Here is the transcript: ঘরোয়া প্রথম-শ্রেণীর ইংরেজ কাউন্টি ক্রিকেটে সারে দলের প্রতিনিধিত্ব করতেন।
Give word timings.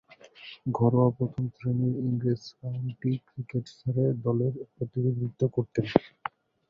ঘরোয়া 0.71 1.09
প্রথম-শ্রেণীর 1.17 1.95
ইংরেজ 2.03 2.43
কাউন্টি 2.59 2.91
ক্রিকেটে 3.27 3.71
সারে 3.73 4.05
দলের 4.25 4.53
প্রতিনিধিত্ব 4.73 5.41
করতেন। 5.55 5.85